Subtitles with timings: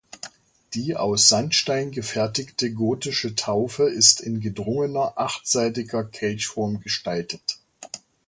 [0.73, 7.59] Die aus Sandstein gefertigte gotische Taufe ist in gedrungener achtseitiger Kelchform gestaltet.